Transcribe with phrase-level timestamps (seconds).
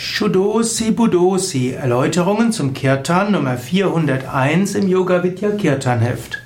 [0.00, 6.38] Shudosi Budosi Erläuterungen zum Kirtan Nummer 401 im Yoga Vidya Kirtan Heft.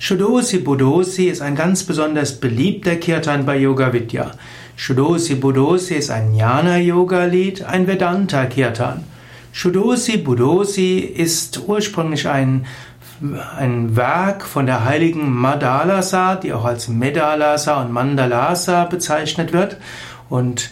[0.00, 4.32] Shudosi Budosi ist ein ganz besonders beliebter Kirtan bei Yoga Vidya.
[4.74, 9.04] Shudosi Budosi ist ein Jnana Yoga Lied, ein Vedanta Kirtan.
[9.52, 12.66] Shudosi Budosi ist ursprünglich ein
[13.56, 19.76] ein Werk von der heiligen Madalasa, die auch als Medalasa und Mandalasa bezeichnet wird.
[20.28, 20.70] Und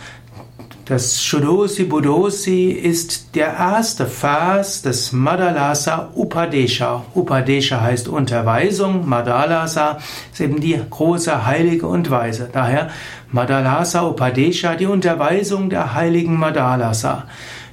[0.86, 7.04] das Shudosi Budosi ist der erste Vers des Madalasa Upadesha.
[7.12, 9.98] Upadesha heißt Unterweisung, Madalasa
[10.32, 12.48] ist eben die große Heilige und Weise.
[12.52, 12.90] Daher
[13.32, 17.24] Madalasa Upadesha, die Unterweisung der heiligen Madalasa.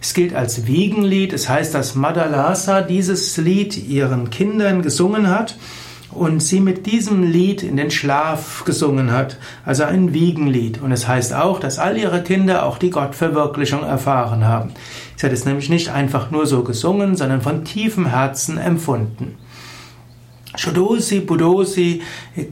[0.02, 5.56] Es gilt als Wiegenlied, es das heißt, dass Madalasa dieses Lied ihren Kindern gesungen hat
[6.16, 10.82] und sie mit diesem Lied in den Schlaf gesungen hat, also ein Wiegenlied.
[10.82, 14.72] Und es heißt auch, dass all ihre Kinder auch die Gottverwirklichung erfahren haben.
[15.16, 19.38] Sie hat es nämlich nicht einfach nur so gesungen, sondern von tiefem Herzen empfunden.
[20.56, 22.02] Shodosi, Budosi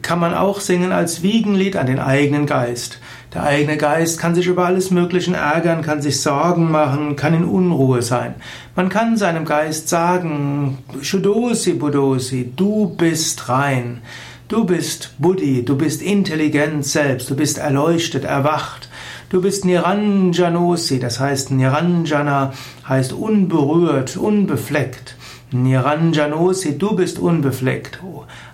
[0.01, 2.99] kann man auch singen als Wiegenlied an den eigenen Geist.
[3.33, 7.45] Der eigene Geist kann sich über alles Mögliche ärgern, kann sich Sorgen machen, kann in
[7.45, 8.35] Unruhe sein.
[8.75, 14.01] Man kann seinem Geist sagen, Shudosi Budosi, du bist rein.
[14.47, 18.89] Du bist Buddhi, du bist intelligent selbst, du bist erleuchtet, erwacht.
[19.29, 22.51] Du bist Niranjanosi, das heißt Niranjana
[22.85, 25.15] heißt unberührt, unbefleckt.
[25.53, 27.99] Niranjanosi, du bist unbefleckt.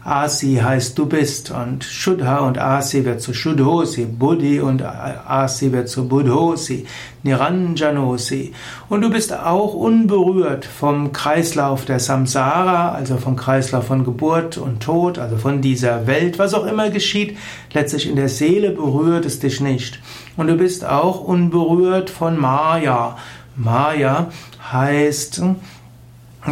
[0.03, 5.89] Asi heißt du bist und Shuddha und Asi wird zu Shuddhosi, Buddhi und Asi wird
[5.89, 6.87] zu Buddhosi,
[7.21, 8.53] Niranjanosi.
[8.89, 14.81] Und du bist auch unberührt vom Kreislauf der Samsara, also vom Kreislauf von Geburt und
[14.81, 17.37] Tod, also von dieser Welt, was auch immer geschieht.
[17.73, 19.99] Letztlich in der Seele berührt es dich nicht.
[20.35, 23.17] Und du bist auch unberührt von Maya.
[23.55, 24.31] Maya
[24.71, 25.43] heißt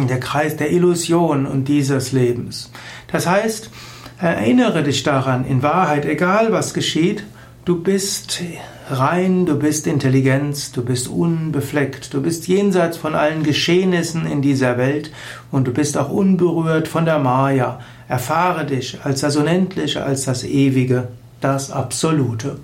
[0.06, 2.70] der Kreis der Illusion und dieses Lebens.
[3.10, 3.70] Das heißt,
[4.18, 7.24] erinnere dich daran, in Wahrheit, egal was geschieht,
[7.64, 8.42] du bist
[8.88, 14.78] rein, du bist Intelligenz, du bist unbefleckt, du bist jenseits von allen Geschehnissen in dieser
[14.78, 15.10] Welt
[15.50, 17.80] und du bist auch unberührt von der Maya.
[18.08, 21.08] Erfahre dich als das Unendliche, als das Ewige,
[21.40, 22.58] das Absolute.